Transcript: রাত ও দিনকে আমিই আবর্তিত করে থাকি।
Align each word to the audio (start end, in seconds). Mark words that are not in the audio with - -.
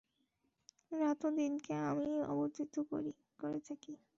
রাত 0.91 1.19
ও 1.25 1.29
দিনকে 1.37 1.73
আমিই 1.89 2.19
আবর্তিত 2.31 2.73
করে 3.39 3.59
থাকি। 3.67 3.93